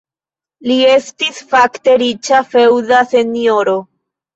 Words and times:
Li 0.69 0.77
estis 0.93 1.43
fakte 1.53 1.95
riĉa 2.07 2.43
feŭda 2.51 3.07
senjoro. 3.17 3.83